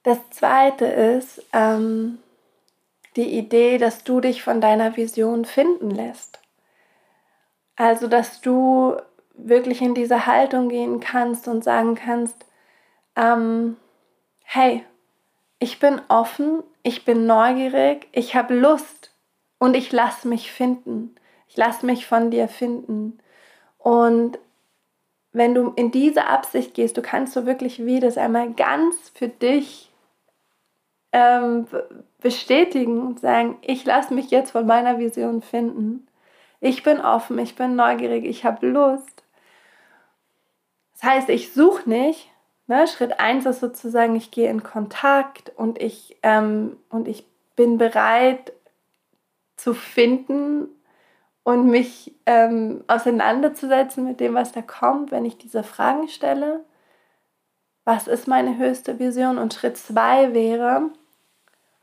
das 0.02 0.18
zweite 0.30 0.84
ist 0.84 1.42
ähm, 1.54 2.18
die 3.16 3.38
Idee, 3.38 3.78
dass 3.78 4.04
du 4.04 4.20
dich 4.20 4.42
von 4.42 4.60
deiner 4.60 4.96
Vision 4.96 5.44
finden 5.44 5.90
lässt. 5.90 6.40
Also, 7.76 8.06
dass 8.06 8.40
du 8.40 8.96
wirklich 9.34 9.80
in 9.82 9.94
diese 9.94 10.26
Haltung 10.26 10.68
gehen 10.68 11.00
kannst 11.00 11.48
und 11.48 11.64
sagen 11.64 11.94
kannst, 11.94 12.44
ähm, 13.16 13.76
hey, 14.42 14.84
ich 15.58 15.78
bin 15.78 16.00
offen, 16.08 16.62
ich 16.82 17.04
bin 17.04 17.26
neugierig, 17.26 18.08
ich 18.12 18.34
habe 18.34 18.54
Lust 18.54 19.14
und 19.58 19.74
ich 19.74 19.92
lasse 19.92 20.26
mich 20.26 20.50
finden. 20.50 21.14
Ich 21.48 21.56
lasse 21.56 21.86
mich 21.86 22.06
von 22.06 22.30
dir 22.30 22.48
finden. 22.48 23.18
Und 23.78 24.38
wenn 25.32 25.54
du 25.54 25.72
in 25.76 25.90
diese 25.90 26.26
Absicht 26.26 26.74
gehst, 26.74 26.96
du 26.96 27.02
kannst 27.02 27.32
so 27.32 27.46
wirklich 27.46 27.84
wie 27.84 28.00
das 28.00 28.18
einmal 28.18 28.52
ganz 28.52 29.10
für 29.14 29.28
dich 29.28 29.91
ähm, 31.12 31.66
bestätigen 32.20 33.00
und 33.00 33.20
sagen, 33.20 33.58
ich 33.62 33.84
lasse 33.84 34.14
mich 34.14 34.30
jetzt 34.30 34.52
von 34.52 34.66
meiner 34.66 34.98
Vision 34.98 35.42
finden. 35.42 36.06
Ich 36.60 36.82
bin 36.82 37.00
offen, 37.00 37.38
ich 37.38 37.56
bin 37.56 37.76
neugierig, 37.76 38.24
ich 38.24 38.44
habe 38.44 38.66
Lust. 38.66 39.24
Das 40.94 41.10
heißt, 41.10 41.28
ich 41.28 41.52
suche 41.52 41.88
nicht. 41.88 42.30
Ne? 42.66 42.86
Schritt 42.86 43.18
1 43.18 43.44
ist 43.46 43.60
sozusagen, 43.60 44.14
ich 44.16 44.30
gehe 44.30 44.48
in 44.48 44.62
Kontakt 44.62 45.52
und 45.56 45.82
ich, 45.82 46.16
ähm, 46.22 46.76
und 46.88 47.08
ich 47.08 47.26
bin 47.56 47.78
bereit 47.78 48.52
zu 49.56 49.74
finden 49.74 50.68
und 51.42 51.68
mich 51.68 52.14
ähm, 52.26 52.84
auseinanderzusetzen 52.86 54.04
mit 54.04 54.20
dem, 54.20 54.34
was 54.34 54.52
da 54.52 54.62
kommt, 54.62 55.10
wenn 55.10 55.24
ich 55.24 55.38
diese 55.38 55.64
Fragen 55.64 56.08
stelle. 56.08 56.64
Was 57.84 58.06
ist 58.06 58.28
meine 58.28 58.58
höchste 58.58 59.00
Vision? 59.00 59.38
Und 59.38 59.54
Schritt 59.54 59.76
2 59.76 60.34
wäre, 60.34 60.90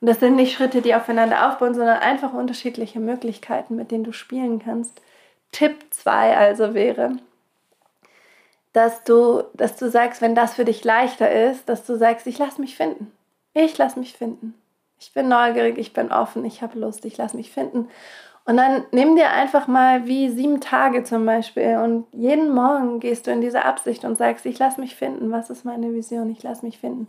und 0.01 0.07
das 0.07 0.19
sind 0.19 0.35
nicht 0.35 0.53
Schritte, 0.53 0.81
die 0.81 0.95
aufeinander 0.95 1.49
aufbauen, 1.49 1.73
sondern 1.73 1.99
einfach 1.99 2.33
unterschiedliche 2.33 2.99
Möglichkeiten, 2.99 3.75
mit 3.75 3.91
denen 3.91 4.05
du 4.05 4.13
spielen 4.13 4.59
kannst. 4.59 5.01
Tipp 5.51 5.75
2 5.89 6.37
also 6.37 6.73
wäre, 6.73 7.17
dass 8.71 9.03
du, 9.03 9.43
dass 9.53 9.75
du 9.75 9.89
sagst, 9.89 10.21
wenn 10.21 10.35
das 10.35 10.53
für 10.53 10.65
dich 10.65 10.83
leichter 10.83 11.29
ist, 11.29 11.67
dass 11.67 11.85
du 11.85 11.97
sagst, 11.97 12.27
ich 12.27 12.37
lasse 12.37 12.61
mich 12.61 12.77
finden. 12.77 13.11
Ich 13.53 13.77
lasse 13.77 13.99
mich 13.99 14.13
finden. 14.13 14.53
Ich 14.99 15.13
bin 15.13 15.27
neugierig, 15.27 15.77
ich 15.77 15.93
bin 15.93 16.11
offen, 16.11 16.45
ich 16.45 16.61
habe 16.61 16.77
Lust, 16.77 17.03
ich 17.05 17.17
lasse 17.17 17.35
mich 17.35 17.51
finden. 17.51 17.89
Und 18.45 18.57
dann 18.57 18.83
nimm 18.91 19.15
dir 19.15 19.29
einfach 19.29 19.67
mal 19.67 20.07
wie 20.07 20.29
sieben 20.29 20.59
Tage 20.59 21.03
zum 21.03 21.25
Beispiel 21.25 21.77
und 21.77 22.07
jeden 22.13 22.53
Morgen 22.53 22.99
gehst 22.99 23.27
du 23.27 23.31
in 23.31 23.41
diese 23.41 23.65
Absicht 23.65 24.05
und 24.05 24.17
sagst, 24.17 24.45
ich 24.45 24.57
lasse 24.59 24.81
mich 24.81 24.95
finden. 24.95 25.31
Was 25.31 25.49
ist 25.49 25.65
meine 25.65 25.93
Vision? 25.93 26.29
Ich 26.31 26.41
lasse 26.41 26.65
mich 26.65 26.79
finden. 26.79 27.07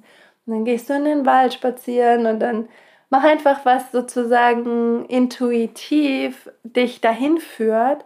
Dann 0.50 0.64
gehst 0.64 0.88
du 0.90 0.94
in 0.94 1.04
den 1.04 1.26
Wald 1.26 1.54
spazieren 1.54 2.26
und 2.26 2.40
dann 2.40 2.68
mach 3.08 3.24
einfach 3.24 3.64
was 3.64 3.90
sozusagen 3.92 5.04
intuitiv 5.06 6.50
dich 6.64 7.00
dahin 7.00 7.38
führt. 7.38 8.04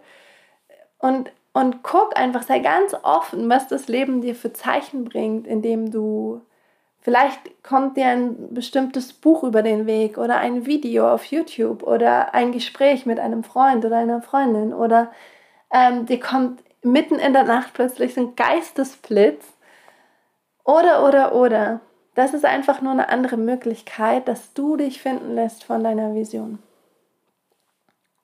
Und 0.98 1.30
und 1.54 1.84
guck 1.84 2.18
einfach, 2.18 2.42
sei 2.42 2.58
ganz 2.58 2.94
offen, 3.04 3.48
was 3.48 3.68
das 3.68 3.86
Leben 3.86 4.20
dir 4.20 4.34
für 4.34 4.52
Zeichen 4.52 5.04
bringt, 5.04 5.46
indem 5.46 5.92
du 5.92 6.42
vielleicht 7.00 7.62
kommt 7.62 7.96
dir 7.96 8.08
ein 8.08 8.52
bestimmtes 8.52 9.12
Buch 9.12 9.44
über 9.44 9.62
den 9.62 9.86
Weg 9.86 10.18
oder 10.18 10.38
ein 10.38 10.66
Video 10.66 11.08
auf 11.08 11.24
YouTube 11.26 11.84
oder 11.84 12.34
ein 12.34 12.50
Gespräch 12.50 13.06
mit 13.06 13.20
einem 13.20 13.44
Freund 13.44 13.84
oder 13.84 13.98
einer 13.98 14.20
Freundin 14.20 14.74
oder 14.74 15.12
ähm, 15.72 16.06
dir 16.06 16.18
kommt 16.18 16.60
mitten 16.82 17.20
in 17.20 17.32
der 17.32 17.44
Nacht 17.44 17.72
plötzlich 17.72 18.16
ein 18.16 18.34
Geistesblitz 18.34 19.46
oder 20.64 21.06
oder 21.06 21.36
oder. 21.36 21.80
Das 22.14 22.32
ist 22.32 22.44
einfach 22.44 22.80
nur 22.80 22.92
eine 22.92 23.08
andere 23.08 23.36
Möglichkeit, 23.36 24.28
dass 24.28 24.52
du 24.54 24.76
dich 24.76 25.02
finden 25.02 25.34
lässt 25.34 25.64
von 25.64 25.82
deiner 25.82 26.14
Vision. 26.14 26.58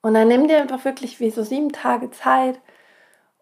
Und 0.03 0.15
dann 0.15 0.29
nimm 0.29 0.49
dir 0.49 0.61
einfach 0.61 0.85
wirklich 0.85 1.21
wie 1.21 1.31
so 1.31 1.43
sieben 1.43 1.73
Tage 1.73 2.11
Zeit 2.11 2.59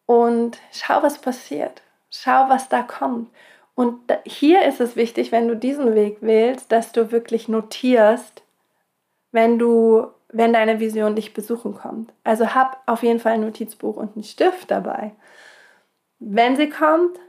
und 0.06 0.58
schau, 0.72 1.02
was 1.02 1.18
passiert. 1.18 1.82
Schau, 2.10 2.48
was 2.48 2.68
da 2.68 2.82
kommt. 2.82 3.30
Und 3.74 4.00
hier 4.24 4.64
ist 4.64 4.80
es 4.80 4.96
wichtig, 4.96 5.30
wenn 5.30 5.46
du 5.46 5.54
diesen 5.54 5.94
Weg 5.94 6.18
wählst, 6.20 6.72
dass 6.72 6.90
du 6.92 7.12
wirklich 7.12 7.46
notierst, 7.46 8.42
wenn 9.30 9.58
du, 9.58 10.08
wenn 10.30 10.52
deine 10.52 10.80
Vision 10.80 11.14
dich 11.14 11.34
besuchen 11.34 11.74
kommt. 11.74 12.12
Also 12.24 12.54
hab 12.54 12.82
auf 12.86 13.02
jeden 13.02 13.20
Fall 13.20 13.34
ein 13.34 13.42
Notizbuch 13.42 13.96
und 13.96 14.16
einen 14.16 14.24
Stift 14.24 14.70
dabei. 14.70 15.12
Wenn 16.18 16.56
sie 16.56 16.70
kommt 16.70 17.20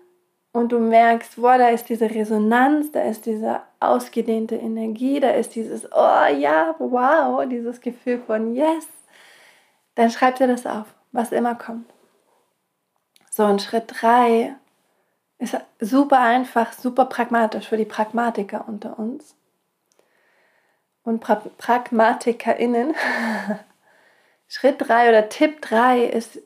und 0.52 0.72
du 0.72 0.80
merkst, 0.80 1.36
boah, 1.36 1.58
da 1.58 1.70
ist 1.70 1.90
diese 1.90 2.10
Resonanz, 2.10 2.92
da 2.92 3.02
ist 3.04 3.26
diese 3.26 3.62
ausgedehnte 3.80 4.56
Energie, 4.56 5.20
da 5.20 5.30
ist 5.32 5.56
dieses, 5.56 5.86
oh 5.92 6.26
ja, 6.38 6.76
wow, 6.80 7.48
dieses 7.48 7.82
Gefühl 7.82 8.20
von 8.26 8.56
yes, 8.56 8.88
dann 9.96 10.10
schreib 10.10 10.38
dir 10.38 10.48
das 10.48 10.66
auf, 10.66 10.88
was 11.12 11.32
immer 11.32 11.56
kommt. 11.56 11.92
So, 13.30 13.46
und 13.46 13.62
Schritt 13.62 13.86
3 13.88 14.56
ist 15.38 15.58
super 15.80 16.20
einfach, 16.20 16.74
super 16.74 17.06
pragmatisch 17.06 17.68
für 17.68 17.78
die 17.78 17.86
Pragmatiker 17.86 18.66
unter 18.68 19.00
uns. 19.00 19.36
Und 21.04 21.22
pra 21.22 21.36
PragmatikerInnen. 21.36 22.94
Schritt 24.48 24.76
3 24.80 25.10
oder 25.10 25.30
Tipp 25.30 25.62
3 25.62 26.06
ist, 26.06 26.40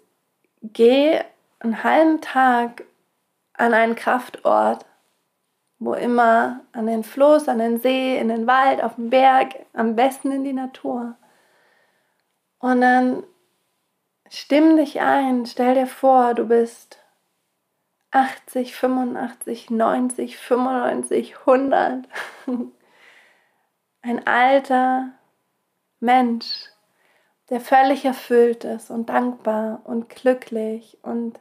geh 0.61 1.19
einen 1.59 1.83
halben 1.83 2.21
Tag 2.21 2.83
an 3.63 3.73
einen 3.73 3.95
Kraftort, 3.95 4.85
wo 5.79 5.93
immer, 5.93 6.61
an 6.71 6.87
den 6.87 7.03
Fluss, 7.03 7.47
an 7.47 7.59
den 7.59 7.79
See, 7.79 8.17
in 8.17 8.29
den 8.29 8.47
Wald, 8.47 8.83
auf 8.83 8.95
den 8.95 9.09
Berg, 9.09 9.55
am 9.73 9.95
besten 9.95 10.31
in 10.31 10.43
die 10.43 10.53
Natur. 10.53 11.15
Und 12.59 12.81
dann 12.81 13.23
Stimm 14.35 14.77
dich 14.77 14.99
ein, 14.99 15.45
stell 15.45 15.75
dir 15.75 15.85
vor, 15.85 16.33
du 16.33 16.47
bist 16.47 16.97
80, 18.09 18.75
85, 18.75 19.69
90, 19.69 20.37
95, 20.37 21.37
100. 21.45 22.07
Ein 24.01 24.25
alter 24.25 25.11
Mensch, 25.99 26.65
der 27.51 27.61
völlig 27.61 28.05
erfüllt 28.05 28.63
ist 28.63 28.89
und 28.89 29.09
dankbar 29.09 29.81
und 29.83 30.09
glücklich 30.09 30.97
und 31.03 31.39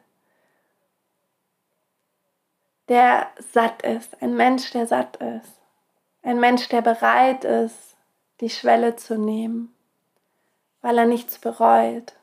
der 2.88 3.28
satt 3.52 3.82
ist, 3.82 4.20
ein 4.22 4.36
Mensch, 4.36 4.70
der 4.70 4.86
satt 4.86 5.16
ist, 5.16 5.60
ein 6.22 6.40
Mensch, 6.40 6.68
der 6.68 6.82
bereit 6.82 7.44
ist, 7.44 7.96
die 8.40 8.50
Schwelle 8.50 8.96
zu 8.96 9.18
nehmen, 9.18 9.74
weil 10.80 10.98
er 10.98 11.06
nichts 11.06 11.38
bereut, 11.38 12.14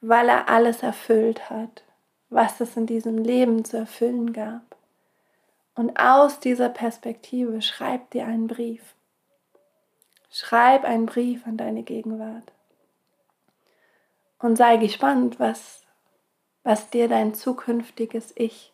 weil 0.00 0.28
er 0.28 0.48
alles 0.48 0.82
erfüllt 0.82 1.50
hat, 1.50 1.82
was 2.28 2.60
es 2.60 2.76
in 2.76 2.86
diesem 2.86 3.18
Leben 3.18 3.64
zu 3.64 3.76
erfüllen 3.76 4.32
gab. 4.32 4.76
Und 5.74 5.98
aus 5.98 6.40
dieser 6.40 6.68
Perspektive 6.68 7.62
schreib 7.62 8.10
dir 8.10 8.26
einen 8.26 8.46
Brief. 8.46 8.94
Schreib 10.30 10.84
einen 10.84 11.06
Brief 11.06 11.46
an 11.46 11.56
deine 11.56 11.82
Gegenwart. 11.82 12.52
Und 14.38 14.56
sei 14.56 14.76
gespannt, 14.76 15.40
was, 15.40 15.82
was 16.64 16.90
dir 16.90 17.08
dein 17.08 17.34
zukünftiges 17.34 18.32
Ich 18.36 18.73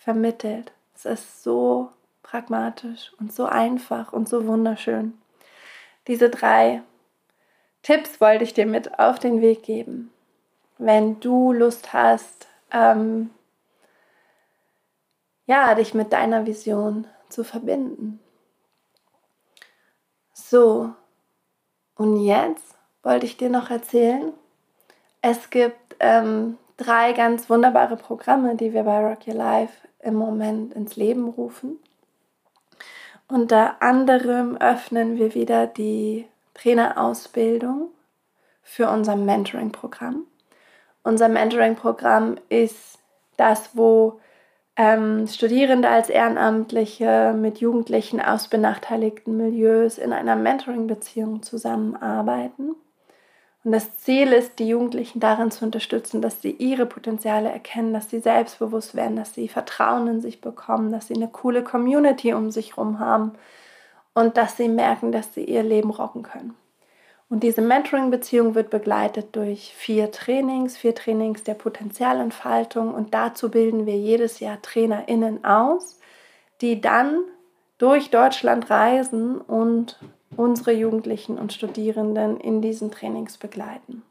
vermittelt. 0.00 0.72
Es 0.96 1.04
ist 1.04 1.44
so 1.44 1.90
pragmatisch 2.24 3.12
und 3.20 3.32
so 3.32 3.44
einfach 3.44 4.12
und 4.12 4.28
so 4.28 4.48
wunderschön. 4.48 5.14
Diese 6.08 6.28
drei 6.28 6.82
Tipps 7.82 8.20
wollte 8.20 8.42
ich 8.42 8.52
dir 8.52 8.66
mit 8.66 8.98
auf 8.98 9.20
den 9.20 9.40
Weg 9.40 9.62
geben 9.62 10.10
wenn 10.80 11.20
du 11.20 11.52
Lust 11.52 11.92
hast, 11.92 12.48
ähm, 12.72 13.30
ja, 15.46 15.74
dich 15.74 15.94
mit 15.94 16.12
deiner 16.12 16.46
Vision 16.46 17.06
zu 17.28 17.44
verbinden. 17.44 18.18
So, 20.32 20.94
und 21.96 22.24
jetzt 22.24 22.74
wollte 23.02 23.26
ich 23.26 23.36
dir 23.36 23.50
noch 23.50 23.70
erzählen, 23.70 24.32
es 25.20 25.50
gibt 25.50 25.96
ähm, 26.00 26.56
drei 26.78 27.12
ganz 27.12 27.50
wunderbare 27.50 27.96
Programme, 27.96 28.56
die 28.56 28.72
wir 28.72 28.84
bei 28.84 29.06
Rock 29.06 29.26
Your 29.26 29.34
Life 29.34 29.86
im 30.02 30.14
Moment 30.14 30.74
ins 30.74 30.96
Leben 30.96 31.28
rufen. 31.28 31.78
Unter 33.28 33.80
anderem 33.80 34.56
öffnen 34.56 35.18
wir 35.18 35.34
wieder 35.34 35.66
die 35.66 36.26
Trainerausbildung 36.54 37.90
für 38.62 38.90
unser 38.90 39.16
Mentoring-Programm. 39.16 40.26
Unser 41.02 41.28
Mentoring-Programm 41.28 42.38
ist 42.48 42.98
das, 43.36 43.76
wo 43.76 44.20
ähm, 44.76 45.26
Studierende 45.26 45.88
als 45.88 46.08
Ehrenamtliche 46.08 47.34
mit 47.36 47.58
Jugendlichen 47.58 48.20
aus 48.20 48.48
benachteiligten 48.48 49.36
Milieus 49.36 49.98
in 49.98 50.12
einer 50.12 50.36
Mentoring-Beziehung 50.36 51.42
zusammenarbeiten. 51.42 52.74
Und 53.62 53.72
das 53.72 53.98
Ziel 53.98 54.32
ist, 54.32 54.58
die 54.58 54.68
Jugendlichen 54.68 55.20
darin 55.20 55.50
zu 55.50 55.64
unterstützen, 55.66 56.22
dass 56.22 56.40
sie 56.40 56.52
ihre 56.52 56.86
Potenziale 56.86 57.50
erkennen, 57.50 57.92
dass 57.92 58.08
sie 58.08 58.20
selbstbewusst 58.20 58.94
werden, 58.94 59.16
dass 59.16 59.34
sie 59.34 59.48
Vertrauen 59.48 60.06
in 60.06 60.20
sich 60.22 60.40
bekommen, 60.40 60.90
dass 60.90 61.08
sie 61.08 61.14
eine 61.14 61.28
coole 61.28 61.62
Community 61.62 62.32
um 62.32 62.50
sich 62.50 62.76
herum 62.76 62.98
haben 62.98 63.32
und 64.14 64.38
dass 64.38 64.56
sie 64.56 64.68
merken, 64.68 65.12
dass 65.12 65.34
sie 65.34 65.44
ihr 65.44 65.62
Leben 65.62 65.90
rocken 65.90 66.22
können. 66.22 66.54
Und 67.28 67.44
diese 67.44 67.60
Mentoring-Beziehung 67.60 68.56
wird 68.56 68.70
begleitet 68.70 69.36
durch 69.36 69.72
vier 69.76 70.10
Trainings, 70.10 70.76
vier 70.76 70.96
Trainings 70.96 71.44
der 71.44 71.54
Potenzialentfaltung. 71.54 72.92
Und 72.92 73.14
dazu 73.14 73.52
bilden 73.52 73.86
wir 73.86 73.96
jedes 73.96 74.40
Jahr 74.40 74.60
TrainerInnen 74.60 75.44
aus, 75.44 76.00
die 76.60 76.80
dann 76.80 77.22
durch 77.78 78.10
Deutschland 78.10 78.68
reisen 78.68 79.40
und 79.40 79.96
unsere 80.36 80.72
Jugendlichen 80.72 81.38
und 81.38 81.52
Studierenden 81.52 82.38
in 82.38 82.62
diesen 82.62 82.90
Trainings 82.90 83.38
begleiten. 83.38 84.02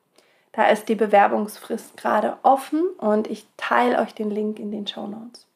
Da 0.51 0.67
ist 0.67 0.89
die 0.89 0.95
Bewerbungsfrist 0.95 1.95
gerade 1.97 2.37
offen 2.43 2.83
und 2.97 3.27
ich 3.27 3.45
teile 3.57 3.99
euch 3.99 4.13
den 4.13 4.29
Link 4.29 4.59
in 4.59 4.71
den 4.71 4.87
Show 4.87 5.07
Notes. 5.07 5.47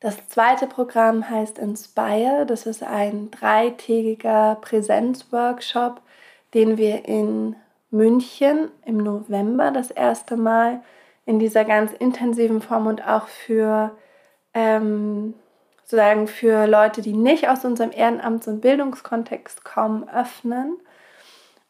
Das 0.00 0.28
zweite 0.28 0.68
Programm 0.68 1.28
heißt 1.28 1.58
Inspire. 1.58 2.46
Das 2.46 2.66
ist 2.66 2.84
ein 2.84 3.30
dreitägiger 3.32 4.58
Präsenzworkshop, 4.60 6.00
den 6.54 6.78
wir 6.78 7.06
in 7.06 7.56
München 7.90 8.70
im 8.84 8.98
November 8.98 9.72
das 9.72 9.90
erste 9.90 10.36
Mal 10.36 10.82
in 11.26 11.38
dieser 11.38 11.64
ganz 11.64 11.92
intensiven 11.92 12.62
Form 12.62 12.86
und 12.86 13.06
auch 13.06 13.26
für 13.26 13.90
ähm, 14.54 15.34
sozusagen 15.88 16.26
für 16.26 16.66
Leute, 16.66 17.00
die 17.00 17.14
nicht 17.14 17.48
aus 17.48 17.64
unserem 17.64 17.90
Ehrenamts- 17.90 18.46
und 18.46 18.60
Bildungskontext 18.60 19.64
kommen, 19.64 20.06
öffnen. 20.06 20.76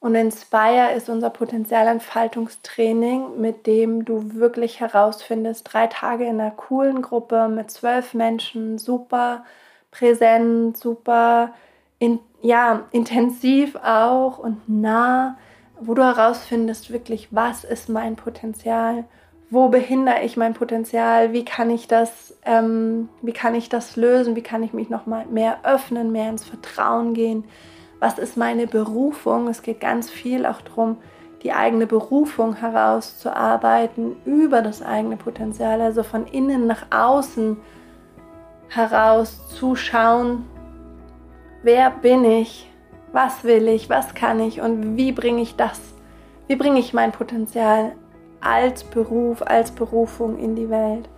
Und 0.00 0.16
Inspire 0.16 0.90
ist 0.96 1.08
unser 1.08 1.30
Potenzialentfaltungstraining, 1.30 3.40
mit 3.40 3.68
dem 3.68 4.04
du 4.04 4.34
wirklich 4.34 4.80
herausfindest, 4.80 5.72
drei 5.72 5.86
Tage 5.86 6.24
in 6.24 6.40
einer 6.40 6.50
coolen 6.50 7.00
Gruppe 7.00 7.48
mit 7.48 7.70
zwölf 7.70 8.12
Menschen, 8.12 8.78
super 8.78 9.44
präsent, 9.92 10.76
super 10.76 11.54
in, 12.00 12.18
ja, 12.42 12.86
intensiv 12.90 13.76
auch 13.76 14.38
und 14.38 14.68
nah, 14.68 15.38
wo 15.78 15.94
du 15.94 16.02
herausfindest 16.02 16.92
wirklich, 16.92 17.28
was 17.30 17.62
ist 17.62 17.88
mein 17.88 18.16
Potenzial, 18.16 19.04
wo 19.50 19.68
behindere 19.68 20.22
ich 20.22 20.36
mein 20.36 20.54
Potenzial, 20.54 21.32
wie 21.32 21.44
kann 21.44 21.70
ich 21.70 21.88
das, 21.88 22.36
ähm, 22.44 23.08
wie 23.22 23.32
kann 23.32 23.54
ich 23.54 23.68
das 23.68 23.96
lösen, 23.96 24.36
wie 24.36 24.42
kann 24.42 24.62
ich 24.62 24.74
mich 24.74 24.90
noch 24.90 25.06
mal 25.06 25.24
mehr 25.26 25.58
öffnen, 25.62 26.12
mehr 26.12 26.28
ins 26.28 26.44
Vertrauen 26.44 27.14
gehen? 27.14 27.44
Was 27.98 28.18
ist 28.18 28.36
meine 28.36 28.66
Berufung. 28.66 29.48
Es 29.48 29.62
geht 29.62 29.80
ganz 29.80 30.10
viel 30.10 30.46
auch 30.46 30.60
darum, 30.60 30.98
die 31.42 31.52
eigene 31.52 31.86
Berufung 31.86 32.54
herauszuarbeiten 32.54 34.16
über 34.24 34.60
das 34.60 34.82
eigene 34.82 35.16
Potenzial, 35.16 35.80
also 35.80 36.02
von 36.02 36.26
innen 36.26 36.66
nach 36.66 36.86
außen 36.90 37.56
heraus 38.68 39.48
zu 39.48 39.76
schauen, 39.76 40.44
wer 41.62 41.90
bin 41.90 42.24
ich, 42.24 42.68
was 43.12 43.44
will 43.44 43.68
ich, 43.68 43.88
was 43.88 44.14
kann 44.14 44.40
ich? 44.40 44.60
Und 44.60 44.96
wie 44.96 45.12
bringe 45.12 45.40
ich 45.40 45.56
das, 45.56 45.80
wie 46.48 46.56
bringe 46.56 46.80
ich 46.80 46.92
mein 46.92 47.12
Potenzial 47.12 47.92
als 48.40 48.84
Beruf, 48.84 49.42
als 49.42 49.70
Berufung 49.70 50.38
in 50.38 50.56
die 50.56 50.70
Welt. 50.70 51.08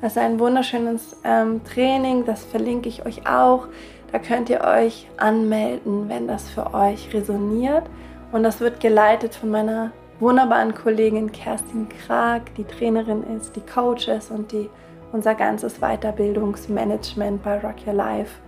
Das 0.00 0.12
ist 0.12 0.18
ein 0.18 0.40
wunderschönes 0.40 1.16
ähm, 1.24 1.62
Training, 1.64 2.24
das 2.24 2.44
verlinke 2.44 2.88
ich 2.88 3.06
euch 3.06 3.26
auch. 3.26 3.68
Da 4.10 4.18
könnt 4.18 4.50
ihr 4.50 4.62
euch 4.62 5.08
anmelden, 5.16 6.08
wenn 6.08 6.26
das 6.26 6.50
für 6.50 6.74
euch 6.74 7.12
resoniert. 7.14 7.84
Und 8.32 8.42
das 8.42 8.60
wird 8.60 8.80
geleitet 8.80 9.34
von 9.34 9.50
meiner 9.50 9.92
wunderbaren 10.20 10.74
Kollegin 10.74 11.32
Kerstin 11.32 11.88
Krag, 11.88 12.54
die 12.56 12.64
Trainerin 12.64 13.24
ist, 13.36 13.56
die 13.56 13.60
Coach 13.60 14.08
ist 14.08 14.30
und 14.30 14.52
die 14.52 14.68
unser 15.12 15.34
ganzes 15.34 15.78
Weiterbildungsmanagement 15.80 17.42
bei 17.42 17.58
Rock 17.58 17.86
Your 17.86 17.94
Life 17.94 18.40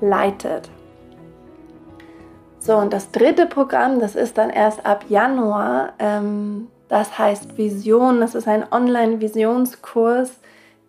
leitet. 0.00 0.70
So, 2.58 2.76
und 2.76 2.92
das 2.92 3.10
dritte 3.10 3.46
Programm, 3.46 4.00
das 4.00 4.16
ist 4.16 4.38
dann 4.38 4.50
erst 4.50 4.84
ab 4.84 5.04
Januar. 5.08 5.92
Ähm, 5.98 6.68
das 6.88 7.18
heißt 7.18 7.56
Vision. 7.58 8.20
Das 8.20 8.34
ist 8.34 8.48
ein 8.48 8.64
Online-Visionskurs, 8.70 10.30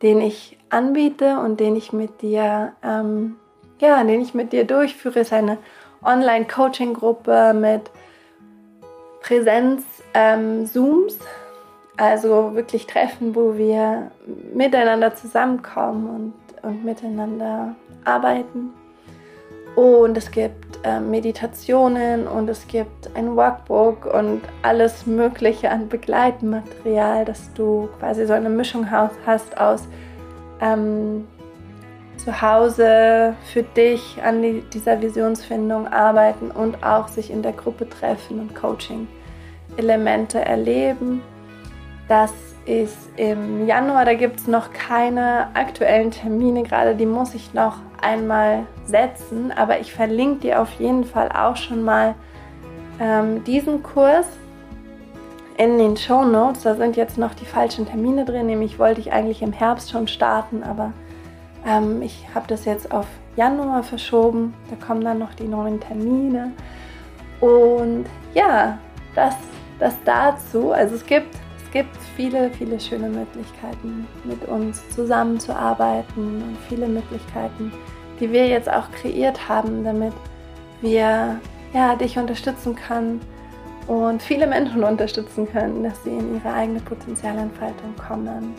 den 0.02 0.22
ich 0.22 0.58
anbiete 0.70 1.40
und 1.40 1.60
den 1.60 1.76
ich 1.76 1.94
mit 1.94 2.22
dir 2.22 2.74
ähm, 2.84 3.38
ja, 3.80 4.04
den 4.04 4.22
ich 4.22 4.34
mit 4.34 4.54
dir 4.54 4.64
durchführe, 4.66 5.20
ist 5.20 5.34
eine 5.34 5.58
Online-Coaching-Gruppe 6.04 7.54
mit 7.54 7.92
Präsenz-Zooms, 9.22 11.14
ähm, 11.16 11.20
also 11.98 12.56
wirklich 12.56 12.88
Treffen, 12.88 13.36
wo 13.36 13.56
wir 13.56 14.12
miteinander 14.54 15.16
zusammenkommen 15.16 16.10
und, 16.10 16.34
und 16.64 16.86
miteinander 16.86 17.76
arbeiten. 18.06 18.72
Und 19.76 20.18
es 20.18 20.32
gibt 20.32 20.67
äh, 20.84 21.00
Meditationen 21.00 22.28
und 22.28 22.50
es 22.50 22.68
gibt 22.68 23.10
ein 23.16 23.36
Workbook 23.36 24.06
und 24.06 24.42
alles 24.62 25.06
Mögliche 25.06 25.70
an 25.70 25.90
Begleitmaterial, 25.90 27.26
dass 27.26 27.54
du 27.54 27.90
quasi 28.00 28.26
so 28.26 28.34
eine 28.34 28.50
Mischung 28.50 28.90
hast 28.92 29.58
aus 29.58 29.88
ähm, 30.62 31.28
zu 32.18 32.42
Hause 32.42 33.36
für 33.54 33.64
dich 33.64 34.22
an 34.24 34.42
die, 34.42 34.62
dieser 34.74 35.02
Visionsfindung 35.02 35.88
arbeiten 35.88 36.52
und 36.52 36.84
auch 36.84 37.08
sich 37.08 37.32
in 37.32 37.42
der 37.42 37.54
Gruppe 37.54 37.88
treffen 37.88 38.40
und 38.40 38.56
Coaching-Elemente 38.56 40.40
erleben. 40.40 41.22
Das 42.08 42.34
ist 42.68 42.98
im 43.16 43.66
Januar, 43.66 44.06
da 44.06 44.14
gibt 44.14 44.40
es 44.40 44.48
noch 44.48 44.74
keine 44.74 45.48
aktuellen 45.54 46.12
Termine, 46.12 46.64
gerade 46.64 46.96
die 46.96 47.06
muss 47.06 47.34
ich 47.34 47.54
noch 47.54 47.78
einmal 48.02 48.66
setzen, 48.86 49.52
aber 49.52 49.80
ich 49.80 49.94
verlinke 49.94 50.42
dir 50.42 50.62
auf 50.62 50.72
jeden 50.74 51.06
Fall 51.06 51.30
auch 51.32 51.56
schon 51.56 51.84
mal 51.84 52.16
ähm, 53.00 53.44
diesen 53.46 53.84
Kurs 53.84 54.28
in 55.58 55.78
den 55.78 55.98
Show 55.98 56.24
Notes. 56.24 56.64
Da 56.64 56.76
sind 56.76 56.96
jetzt 56.96 57.18
noch 57.18 57.34
die 57.34 57.46
falschen 57.46 57.88
Termine 57.88 58.26
drin, 58.26 58.46
nämlich 58.46 58.80
wollte 58.80 59.02
ich 59.02 59.12
eigentlich 59.12 59.42
im 59.42 59.54
Herbst 59.54 59.90
schon 59.90 60.08
starten, 60.08 60.64
aber 60.64 60.94
ähm, 61.66 62.02
ich 62.02 62.28
habe 62.36 62.48
das 62.48 62.66
jetzt 62.66 62.92
auf 62.92 63.08
Januar 63.36 63.84
verschoben. 63.84 64.54
Da 64.70 64.86
kommen 64.86 65.02
dann 65.02 65.20
noch 65.20 65.34
die 65.34 65.48
neuen 65.48 65.80
Termine. 65.80 66.52
Und 67.40 68.06
ja, 68.34 68.78
das, 69.16 69.36
das 69.80 69.96
dazu. 70.06 70.72
Also 70.72 70.96
es 70.96 71.06
gibt, 71.06 71.36
gibt 71.78 71.98
viele, 72.16 72.50
viele 72.52 72.80
schöne 72.80 73.10
Möglichkeiten, 73.10 74.08
mit 74.24 74.44
uns 74.48 74.88
zusammenzuarbeiten 74.90 76.42
und 76.42 76.58
viele 76.68 76.88
Möglichkeiten, 76.88 77.72
die 78.20 78.32
wir 78.32 78.48
jetzt 78.48 78.70
auch 78.70 78.90
kreiert 78.92 79.48
haben, 79.48 79.84
damit 79.84 80.14
wir 80.82 81.40
ja, 81.74 81.96
dich 81.96 82.18
unterstützen 82.18 82.76
können 82.76 83.22
und 83.88 84.22
viele 84.22 84.48
Menschen 84.48 84.84
unterstützen 84.84 85.48
können, 85.52 85.84
dass 85.84 86.04
sie 86.04 86.12
in 86.12 86.36
ihre 86.36 86.54
eigene 86.54 86.80
Potenzialentfaltung 86.80 87.96
kommen 87.96 88.56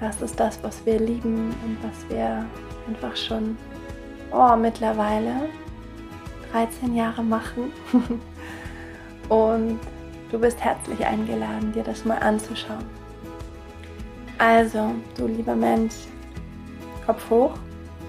das 0.00 0.20
ist 0.20 0.38
das, 0.38 0.58
was 0.62 0.84
wir 0.84 0.98
lieben 0.98 1.54
und 1.64 1.78
was 1.82 2.08
wir 2.10 2.44
einfach 2.86 3.16
schon 3.16 3.56
oh, 4.32 4.56
mittlerweile 4.56 5.48
13 6.52 6.94
Jahre 6.94 7.22
machen. 7.22 7.72
und 9.28 9.78
du 10.34 10.40
bist 10.40 10.64
herzlich 10.64 11.06
eingeladen, 11.06 11.72
dir 11.72 11.84
das 11.84 12.04
mal 12.04 12.18
anzuschauen. 12.18 12.84
Also, 14.38 14.92
du 15.16 15.28
lieber 15.28 15.54
Mensch, 15.54 15.94
Kopf 17.06 17.30
hoch, 17.30 17.54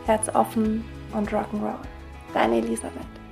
Herz 0.08 0.28
offen 0.34 0.84
und 1.14 1.30
Rock'n'Roll. 1.32 1.78
Deine 2.34 2.58
Elisabeth. 2.58 3.25